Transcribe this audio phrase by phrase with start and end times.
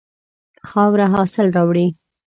[0.69, 1.87] خاوره حاصل راوړي.